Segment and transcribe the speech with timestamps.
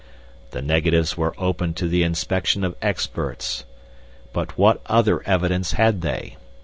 [0.49, 3.65] 'The negatives were open to the inspection of experts.
[4.33, 6.37] But what other evidence had they?